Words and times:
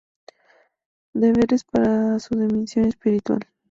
Deberes 1.13 1.63
para 1.63 2.03
con 2.09 2.19
su 2.19 2.33
dimensión 2.33 2.85
espiritual. 2.85 3.41